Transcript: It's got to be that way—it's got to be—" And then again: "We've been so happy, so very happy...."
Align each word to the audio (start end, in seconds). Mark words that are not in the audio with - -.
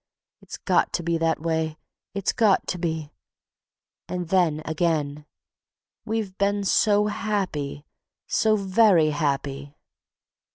It's 0.41 0.57
got 0.57 0.93
to 0.93 1.03
be 1.03 1.19
that 1.19 1.39
way—it's 1.41 2.33
got 2.33 2.65
to 2.69 2.79
be—" 2.79 3.11
And 4.09 4.29
then 4.29 4.63
again: 4.65 5.27
"We've 6.05 6.35
been 6.39 6.63
so 6.63 7.05
happy, 7.05 7.85
so 8.25 8.55
very 8.55 9.11
happy...." 9.11 9.75